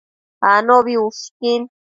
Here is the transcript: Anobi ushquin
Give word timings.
Anobi 0.51 0.93
ushquin 1.05 1.61